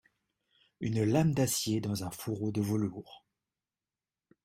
Une 0.79 1.03
lame 1.03 1.35
d'acier 1.35 1.79
dans 1.79 2.03
un 2.03 2.09
fourreau 2.09 2.51
de 2.51 2.59
velours! 2.59 3.23